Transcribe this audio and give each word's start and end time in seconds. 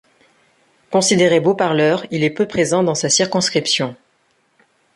Considéré 0.89 1.39
beau 1.39 1.53
parleur, 1.53 2.07
il 2.09 2.23
est 2.23 2.31
peu 2.31 2.47
présent 2.47 2.81
dans 2.81 2.95
sa 2.95 3.07
circonscription. 3.07 3.95